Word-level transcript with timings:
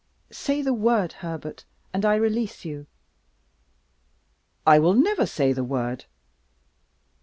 Say 0.31 0.63
the 0.63 0.73
word, 0.73 1.13
Herbert, 1.21 1.63
and 1.93 2.03
I 2.05 2.15
release 2.15 2.65
you." 2.65 2.87
"I 4.65 4.79
will 4.79 4.95
never 4.95 5.27
say 5.27 5.53
the 5.53 5.63
word!" 5.63 6.05